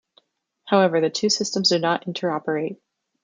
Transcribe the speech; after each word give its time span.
However, 0.65 0.99
the 0.99 1.11
two 1.11 1.29
systems 1.29 1.69
do 1.69 1.77
not 1.77 2.05
interoperate. 2.05 2.79